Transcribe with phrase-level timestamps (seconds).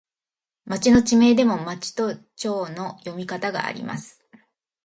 [0.65, 4.25] 町の地名でも、まちとちょうの読み方があります。